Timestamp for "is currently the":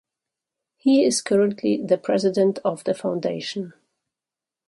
1.05-1.99